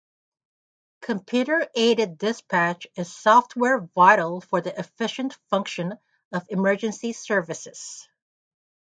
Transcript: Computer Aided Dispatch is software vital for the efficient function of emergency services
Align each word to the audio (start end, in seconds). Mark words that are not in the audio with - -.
Computer 1.01 1.69
Aided 1.75 2.17
Dispatch 2.17 2.87
is 2.95 3.15
software 3.15 3.79
vital 3.93 4.41
for 4.41 4.59
the 4.59 4.75
efficient 4.79 5.35
function 5.53 5.93
of 6.31 6.43
emergency 6.49 7.13
services 7.13 8.07